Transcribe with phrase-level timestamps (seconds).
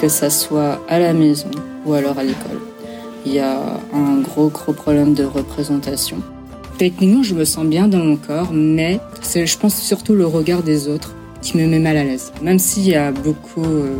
[0.00, 1.50] que ça soit à la maison
[1.84, 2.60] ou alors à l'école.
[3.26, 3.58] Il y a
[3.92, 6.16] un gros gros problème de représentation.
[6.78, 8.98] Techniquement, je me sens bien dans mon corps, mais
[9.34, 12.32] je pense, surtout le regard des autres qui me met mal à l'aise.
[12.40, 13.96] Même s'il y a beaucoup euh,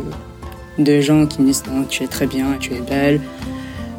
[0.79, 3.21] de gens qui me disent tu es très bien, tu es belle,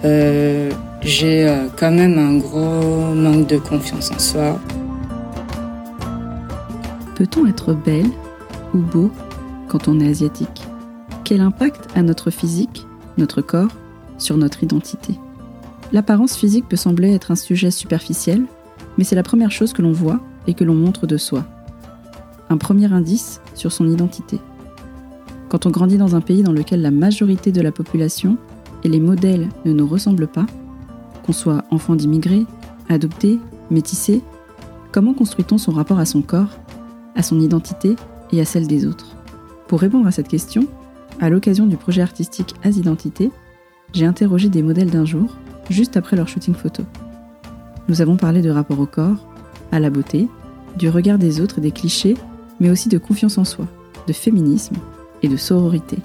[0.04, 0.70] euh,
[1.02, 4.58] j'ai euh, quand même un gros manque de confiance en soi.
[7.14, 8.10] Peut-on être belle
[8.74, 9.12] ou beau
[9.68, 10.62] quand on est asiatique?
[11.32, 12.86] Quel impact a notre physique,
[13.16, 13.70] notre corps,
[14.18, 15.18] sur notre identité
[15.90, 18.44] L'apparence physique peut sembler être un sujet superficiel,
[18.98, 21.46] mais c'est la première chose que l'on voit et que l'on montre de soi.
[22.50, 24.40] Un premier indice sur son identité.
[25.48, 28.36] Quand on grandit dans un pays dans lequel la majorité de la population
[28.84, 30.44] et les modèles ne nous ressemblent pas,
[31.22, 32.44] qu'on soit enfant d'immigrés,
[32.90, 33.40] adopté,
[33.70, 34.20] métissé,
[34.92, 36.58] comment construit-on son rapport à son corps,
[37.16, 37.96] à son identité
[38.32, 39.16] et à celle des autres?
[39.66, 40.68] Pour répondre à cette question,
[41.20, 43.30] à l'occasion du projet artistique As Identité,
[43.92, 45.36] j'ai interrogé des modèles d'un jour,
[45.70, 46.82] juste après leur shooting photo.
[47.88, 49.28] Nous avons parlé de rapport au corps,
[49.70, 50.28] à la beauté,
[50.76, 52.16] du regard des autres et des clichés,
[52.60, 53.66] mais aussi de confiance en soi,
[54.06, 54.76] de féminisme
[55.22, 55.98] et de sororité.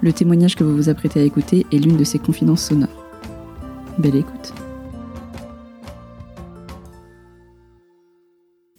[0.00, 2.88] Le témoignage que vous vous apprêtez à écouter est l'une de ces confidences sonores.
[3.98, 4.52] Belle écoute.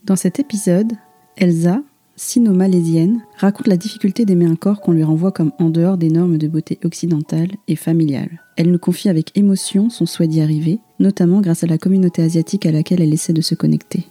[0.04, 0.92] Dans cet épisode,
[1.36, 1.80] Elsa,
[2.16, 6.38] sino-malaisienne, raconte la difficulté d'aimer un corps qu'on lui renvoie comme en dehors des normes
[6.38, 8.40] de beauté occidentale et familiale.
[8.56, 12.66] Elle nous confie avec émotion son souhait d'y arriver, notamment grâce à la communauté asiatique
[12.66, 14.06] à laquelle elle essaie de se connecter.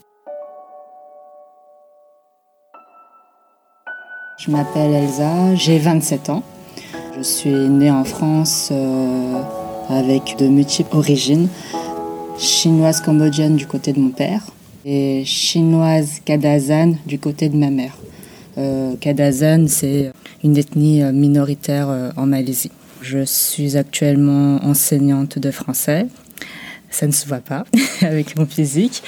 [4.40, 6.44] Je m'appelle Elsa, j'ai 27 ans.
[7.16, 9.42] Je suis née en France euh,
[9.88, 11.48] avec de multiples origines.
[12.38, 14.44] Chinoise cambodgienne du côté de mon père
[14.86, 17.98] et chinoise kadazan du côté de ma mère.
[18.58, 20.12] Euh, kadazan, c'est
[20.44, 22.72] une ethnie euh, minoritaire euh, en Malaisie.
[23.02, 26.08] Je suis actuellement enseignante de français.
[26.90, 27.66] Ça ne se voit pas
[28.02, 29.04] avec mon physique.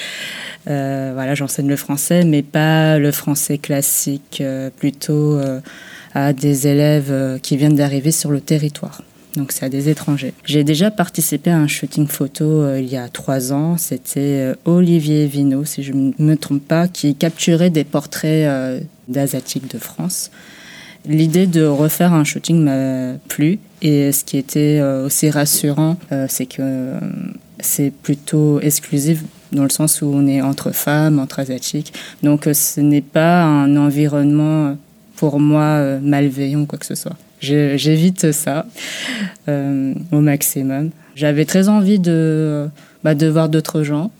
[0.68, 4.42] Euh, voilà, j'enseigne le français, mais pas le français classique,
[4.78, 5.40] plutôt
[6.16, 9.02] à des élèves qui viennent d'arriver sur le territoire.
[9.38, 10.34] Donc c'est à des étrangers.
[10.46, 13.78] J'ai déjà participé à un shooting photo il y a trois ans.
[13.78, 19.78] C'était Olivier Vino, si je ne me trompe pas, qui capturait des portraits d'asiatiques de
[19.78, 20.32] France.
[21.08, 25.98] L'idée de refaire un shooting m'a plu et ce qui était aussi rassurant,
[26.28, 26.94] c'est que
[27.60, 31.94] c'est plutôt exclusif dans le sens où on est entre femmes, entre asiatiques.
[32.24, 34.74] Donc euh, ce n'est pas un environnement euh,
[35.16, 37.16] pour moi euh, malveillant quoi que ce soit.
[37.78, 38.66] J'évite ça
[39.48, 40.92] au maximum.
[41.16, 42.68] J'avais très envie de,
[43.04, 44.12] bah, de voir d'autres gens,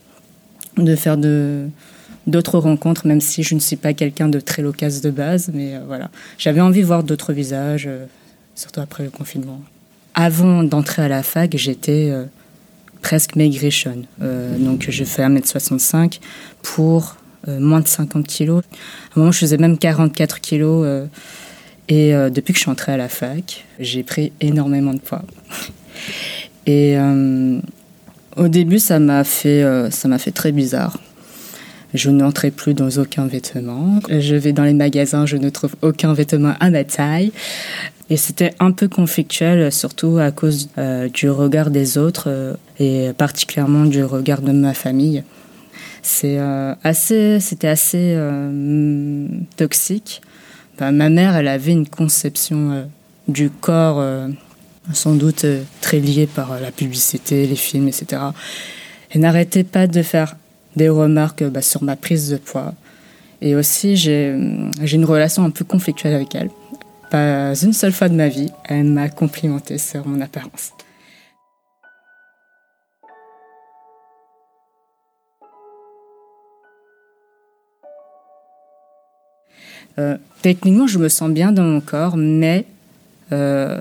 [0.78, 5.12] de faire d'autres rencontres, même si je ne suis pas quelqu'un de très loquace de
[5.12, 5.52] base.
[5.54, 7.90] Mais voilà, j'avais envie de voir d'autres visages,
[8.56, 9.62] surtout après le confinement.
[10.14, 12.14] Avant d'entrer à la fac, j'étais
[13.06, 14.06] presque maigrichonne.
[14.24, 16.20] Euh, donc je fais 1m65
[16.64, 18.64] pour euh, moins de 50 kilos.
[18.64, 18.76] À
[19.16, 20.84] un moment, je faisais même 44 kilos.
[21.92, 25.24] Euh, et depuis que je suis entrée à la fac, j'ai pris énormément de poids.
[26.68, 26.98] Et
[28.36, 29.64] au début, ça m'a fait,
[30.06, 30.98] m'a fait très bizarre.
[31.94, 34.00] Je n'entrais plus dans aucun vêtement.
[34.10, 37.32] Je vais dans les magasins, je ne trouve aucun vêtement à ma taille.
[38.10, 43.12] Et c'était un peu conflictuel, surtout à cause euh, du regard des autres euh, et
[43.18, 45.24] particulièrement du regard de ma famille.
[46.04, 48.16] C'est euh, assez, c'était assez
[49.58, 50.22] toxique.
[50.80, 52.88] Ma mère, elle avait une conception
[53.28, 54.04] du corps,
[54.94, 55.46] sans doute
[55.82, 58.22] très liée par la publicité, les films, etc.
[59.10, 60.36] Elle n'arrêtait pas de faire
[60.76, 62.74] des remarques bah, sur ma prise de poids.
[63.42, 66.50] Et aussi, j'ai une relation un peu conflictuelle avec elle.
[67.10, 70.75] Pas une seule fois de ma vie, elle m'a complimenté sur mon apparence.
[79.98, 82.66] Euh, techniquement, je me sens bien dans mon corps, mais
[83.32, 83.80] euh,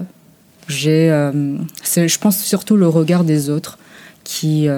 [0.86, 3.78] euh, je pense surtout le regard des autres
[4.22, 4.68] qui,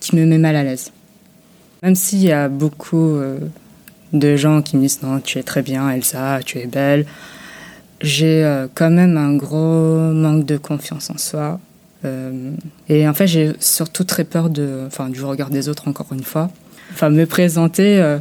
[0.00, 0.92] qui me met mal à l'aise.
[1.82, 3.20] Même s'il y a beaucoup
[4.12, 7.06] de gens qui me disent non, tu es très bien, Elsa, tu es belle,
[8.00, 11.60] j'ai quand même un gros manque de confiance en soi.
[12.88, 16.24] Et en fait, j'ai surtout très peur de, enfin, du regard des autres, encore une
[16.24, 16.50] fois.
[16.92, 18.18] Enfin, me présenter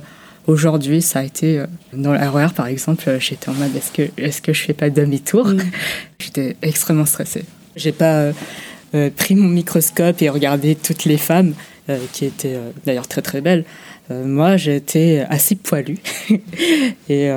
[0.47, 1.63] aujourd'hui, ça a été
[1.93, 5.47] dans l'erreur, par exemple, j'étais en mode est-ce que, est-ce que je fais pas demi-tour
[5.47, 5.59] mm.
[6.19, 7.45] J'étais extrêmement stressée.
[7.75, 8.31] J'ai pas
[9.17, 11.53] pris mon microscope et regardé toutes les femmes
[12.13, 13.65] qui étaient d'ailleurs très très belles.
[14.09, 15.99] moi, j'étais assez poilue
[17.09, 17.29] et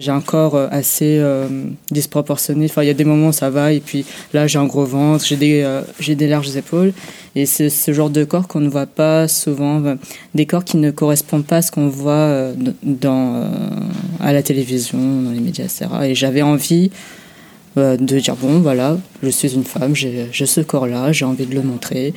[0.00, 1.46] J'ai un corps euh, assez euh,
[1.90, 2.66] disproportionné.
[2.66, 4.84] Enfin, il y a des moments où ça va, et puis là, j'ai un gros
[4.84, 6.92] ventre, j'ai des, euh, j'ai des larges épaules.
[7.36, 9.96] Et c'est ce genre de corps qu'on ne voit pas souvent,
[10.34, 12.52] des corps qui ne correspondent pas à ce qu'on voit
[14.20, 15.86] à la télévision, dans les médias, etc.
[16.02, 16.90] Et j'avais envie
[17.76, 21.62] de dire bon, voilà, je suis une femme, j'ai, ce corps-là, j'ai envie de le
[21.62, 22.12] montrer.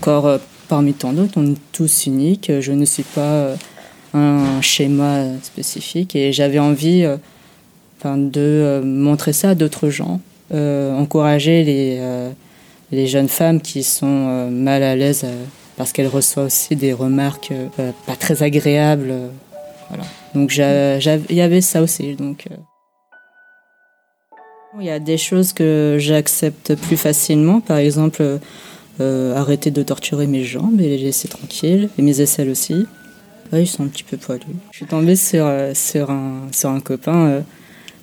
[0.00, 2.50] corps parmi tant d'autres, on est tous uniques.
[2.58, 3.54] Je ne suis pas
[4.16, 7.16] un schéma spécifique et j'avais envie euh,
[7.98, 10.20] enfin, de euh, montrer ça à d'autres gens,
[10.54, 12.00] euh, encourager les,
[12.92, 15.26] les jeunes femmes qui sont mal à l'aise
[15.76, 17.52] parce qu'elles reçoivent aussi des remarques
[18.06, 19.14] pas très agréables.
[19.88, 20.04] voilà.
[20.34, 22.14] Donc il y avait ça aussi.
[22.14, 22.46] Donc,
[24.78, 28.38] il y a des choses que j'accepte plus facilement, par exemple
[28.98, 32.86] arrêter de torturer mes jambes et les laisser tranquilles, et mes aisselles aussi.
[33.52, 34.42] Oui, ils sont un petit peu poilus.
[34.72, 37.26] Je suis tombée sur, euh, sur, un, sur un copain.
[37.26, 37.40] Euh,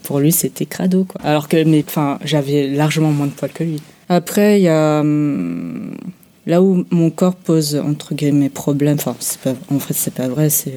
[0.04, 1.06] pour lui, c'était crado.
[1.06, 1.22] Quoi.
[1.24, 1.57] Alors que
[2.24, 3.81] j'avais largement moins de poils que lui.
[4.10, 5.00] Après, il y a.
[5.00, 5.95] Hum,
[6.45, 8.95] là où mon corps pose, entre guillemets, problème.
[8.95, 9.16] Enfin,
[9.69, 10.50] en fait, c'est pas vrai.
[10.50, 10.75] C'est.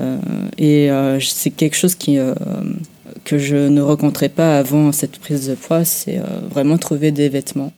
[0.00, 0.18] Euh,
[0.58, 0.90] et
[1.20, 2.18] c'est quelque chose qui,
[3.24, 5.84] que je ne rencontrais pas avant cette prise de poids.
[5.84, 7.72] C'est vraiment trouver des vêtements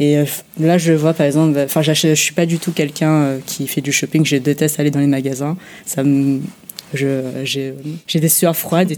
[0.00, 0.24] et euh,
[0.58, 3.82] là, je vois par exemple, enfin, je suis pas du tout quelqu'un euh, qui fait
[3.82, 4.24] du shopping.
[4.24, 5.58] Je déteste aller dans les magasins.
[5.84, 6.40] Ça me,
[6.94, 7.74] j'ai
[8.14, 8.94] des sueurs froides.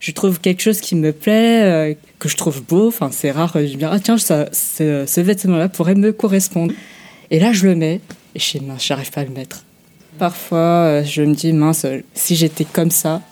[0.00, 2.88] Je trouve quelque chose qui me plaît, euh, que je trouve beau.
[2.88, 3.52] Enfin, c'est rare.
[3.54, 6.74] Je me dis, ah tiens, ça, ce, vêtement-là pourrait me correspondre.
[7.30, 8.02] Et là, je le mets.
[8.34, 9.64] Et je sais, mince, j'arrive pas à le mettre.
[10.18, 13.22] Parfois, je me dis, mince, si j'étais comme ça,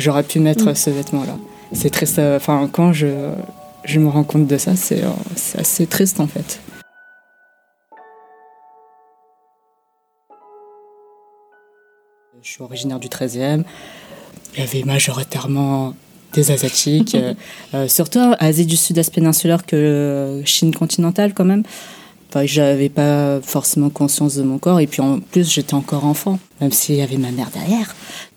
[0.00, 0.74] j'aurais pu mettre mm.
[0.74, 1.38] ce vêtement-là.
[1.72, 2.34] C'est très.
[2.34, 3.06] Enfin, quand je,
[3.86, 6.60] je me rends compte de ça, euh, c'est assez triste en fait.
[12.42, 13.64] Je suis originaire du 13e.
[14.54, 15.94] Il y avait majoritairement
[16.32, 17.34] des Asiatiques, euh,
[17.74, 21.62] euh, surtout Asie du Sud-Est péninsulaire que Chine continentale quand même.
[22.28, 26.38] Enfin, j'avais pas forcément conscience de mon corps et puis en plus j'étais encore enfant,
[26.60, 27.94] même s'il y avait ma mère derrière.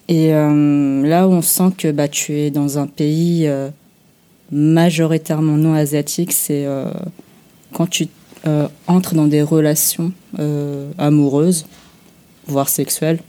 [0.07, 3.47] Et là où on sent que bah, tu es dans un pays
[4.51, 6.85] majoritairement non asiatique, c'est euh,
[7.73, 8.07] quand tu
[8.47, 11.65] euh, entres dans des relations euh, amoureuses,
[12.47, 13.19] voire sexuelles,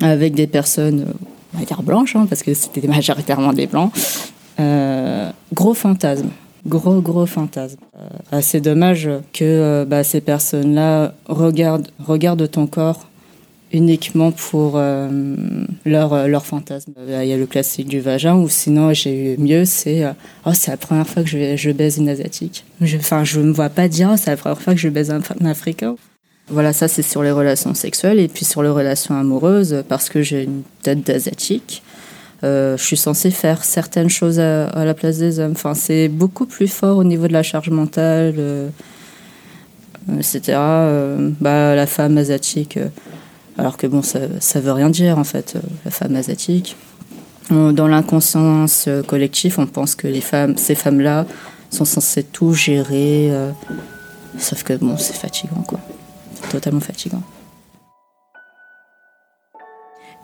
[0.00, 1.06] avec des personnes,
[1.54, 3.92] on va dire blanches, hein, parce que c'était majoritairement des blancs,
[5.52, 6.30] gros fantasme.
[6.64, 7.78] Gros, gros fantasme.
[8.30, 13.08] assez dommage que bah, ces personnes-là regardent, regardent ton corps
[13.72, 15.08] uniquement pour euh,
[15.84, 16.92] leur, euh, leur fantasme.
[17.06, 20.12] Il y a le classique du vagin, ou sinon j'ai eu mieux, c'est euh,
[20.46, 22.64] oh, c'est la première fois que je, baise une asiatique.
[22.82, 25.10] Enfin, je ne me vois pas dire oh, c'est la première fois que je baise
[25.10, 25.96] un, africain.
[26.48, 30.22] Voilà, ça c'est sur les relations sexuelles et puis sur les relations amoureuses, parce que
[30.22, 31.82] j'ai une tête d'asiatique.
[32.42, 35.52] je suis censée faire certaines choses à, la place des hommes.
[35.52, 38.70] Enfin, c'est beaucoup plus fort au niveau de la charge mentale,
[40.18, 40.58] etc.
[41.40, 42.78] bah, la femme asiatique
[43.58, 46.76] alors que bon, ça, ça veut rien dire en fait, euh, la femme asiatique.
[47.50, 50.08] Dans l'inconscience euh, collective, on pense que
[50.56, 51.26] ces femmes-là
[51.70, 53.50] sont censées tout gérer, euh,
[54.38, 55.80] sauf que bon, c'est fatigant quoi.
[56.34, 57.22] C'est totalement fatigant.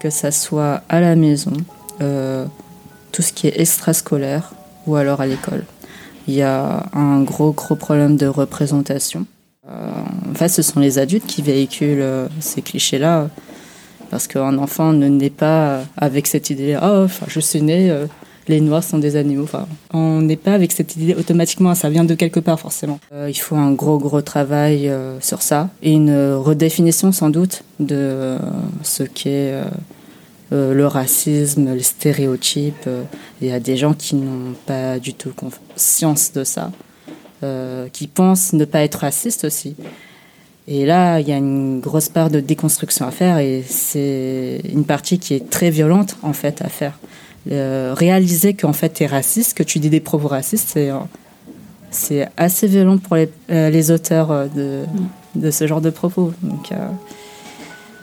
[0.00, 1.52] Que ça soit à la maison,
[1.99, 4.52] tout ce qui est extrascolaire
[4.87, 5.64] ou alors à l'école.
[6.29, 9.26] Il y a un gros gros problème de représentation.
[9.69, 13.29] En fait, ce sont les adultes qui véhiculent euh, ces clichés-là.
[14.11, 18.07] Parce qu'un enfant ne naît pas avec cette idée oh, je suis né, euh,
[18.47, 19.45] les noirs sont des animaux.
[19.45, 23.01] Enfin, on n'est pas avec cette idée automatiquement, ça vient de quelque part forcément.
[23.13, 28.39] Euh, il faut un gros, gros travail sur ça et une redéfinition sans doute de
[28.83, 29.61] ce qu'est
[30.51, 32.89] le racisme, les stéréotypes.
[33.43, 36.71] Il y a des gens qui n'ont pas du tout conscience de ça.
[37.92, 39.76] Qui pensent ne pas être racistes aussi.
[40.71, 44.85] Et là, il y a une grosse part de déconstruction à faire et c'est une
[44.85, 46.99] partie qui est très violente en fait à faire.
[47.50, 50.90] Euh, réaliser qu'en fait tu es raciste, que tu dis des propos racistes, c'est
[51.90, 54.85] c'est assez violent pour les, euh, les auteurs euh, de,
[55.37, 55.40] mm.
[55.40, 56.35] de, ce genre de propos.
[56.42, 56.71] Donc,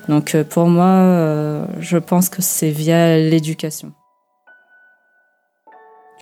[0.10, 3.92] donc pour moi, je pense que c'est via l'éducation.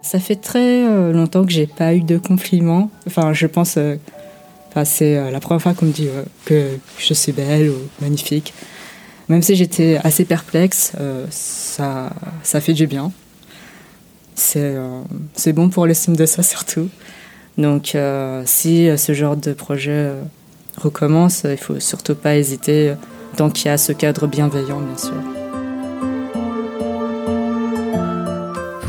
[0.03, 2.91] Ça fait très longtemps que j'ai pas eu de compliments.
[3.07, 3.77] Enfin, je pense
[4.83, 8.53] c'est euh, la première fois qu'on me dit euh, que je suis belle ou magnifique.
[9.29, 13.11] Même si j'étais assez perplexe, euh, ça, ça fait du bien.
[14.35, 14.75] C'est
[15.35, 16.89] c'est bon pour l'estime de ça surtout.
[17.57, 17.95] Donc
[18.45, 20.09] si ce genre de projet
[20.75, 22.95] recommence, il faut surtout pas hésiter
[23.37, 25.42] tant qu'il y a ce cadre bienveillant, bien sûr.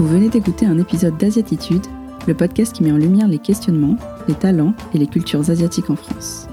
[0.04, 1.86] Vous venez d'écouter un épisode d'Asiatitude,
[2.26, 3.96] le podcast qui met en lumière les questionnements,
[4.28, 6.46] les talents et les cultures asiatiques en France.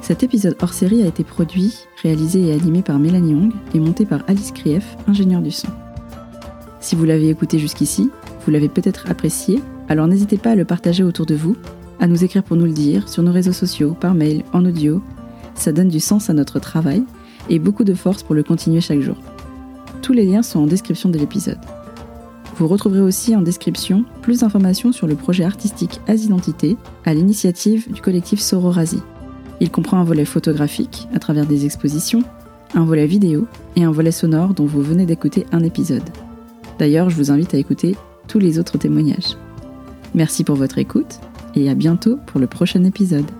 [0.00, 4.06] Cet épisode hors série a été produit, réalisé et animé par Mélanie Hong et monté
[4.06, 5.68] par Alice Krief, ingénieure du son.
[6.80, 8.08] Si vous l'avez écouté jusqu'ici,
[8.46, 11.58] vous l'avez peut-être apprécié, alors n'hésitez pas à le partager autour de vous,
[12.00, 15.02] à nous écrire pour nous le dire, sur nos réseaux sociaux, par mail, en audio.
[15.54, 17.04] Ça donne du sens à notre travail
[17.50, 19.18] et beaucoup de force pour le continuer chaque jour.
[20.00, 21.60] Tous les liens sont en description de l'épisode.
[22.56, 28.00] Vous retrouverez aussi en description plus d'informations sur le projet artistique As-Identité à l'initiative du
[28.00, 29.00] collectif Sororasi.
[29.60, 32.22] Il comprend un volet photographique à travers des expositions,
[32.74, 36.08] un volet vidéo et un volet sonore dont vous venez d'écouter un épisode.
[36.78, 37.96] D'ailleurs, je vous invite à écouter
[38.28, 39.36] tous les autres témoignages.
[40.14, 41.20] Merci pour votre écoute
[41.54, 43.30] et à bientôt pour le prochain épisode.